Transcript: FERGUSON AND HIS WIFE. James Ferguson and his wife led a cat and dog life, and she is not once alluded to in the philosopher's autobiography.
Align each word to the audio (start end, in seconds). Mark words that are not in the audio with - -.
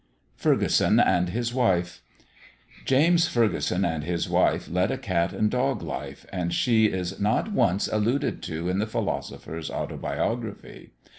FERGUSON 0.35 0.99
AND 0.99 1.29
HIS 1.29 1.53
WIFE. 1.53 2.01
James 2.85 3.27
Ferguson 3.27 3.85
and 3.85 4.03
his 4.03 4.27
wife 4.27 4.67
led 4.67 4.89
a 4.89 4.97
cat 4.97 5.31
and 5.31 5.51
dog 5.51 5.83
life, 5.83 6.25
and 6.33 6.51
she 6.51 6.85
is 6.87 7.19
not 7.19 7.51
once 7.51 7.87
alluded 7.87 8.41
to 8.41 8.67
in 8.67 8.79
the 8.79 8.87
philosopher's 8.87 9.69
autobiography. 9.69 10.93